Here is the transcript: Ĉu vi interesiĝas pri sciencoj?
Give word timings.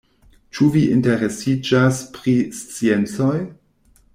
Ĉu 0.57 0.69
vi 0.75 0.81
interesiĝas 0.93 1.99
pri 2.17 2.33
sciencoj? 2.61 3.37